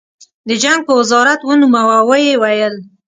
د 0.47 0.49
جنګ 0.63 0.79
په 0.87 0.93
وزارت 0.99 1.39
ونوموه 1.47 1.93
او 1.99 2.07
ویې 2.09 2.35
ویل 2.41 2.75